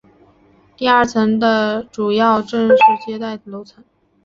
[0.75, 3.83] 第二层是主要的正式接待楼层。